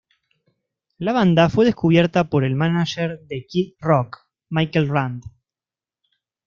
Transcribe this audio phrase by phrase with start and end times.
[0.97, 5.23] La banda fue descubierta por el mánager de Kid Rock, Michael Rand.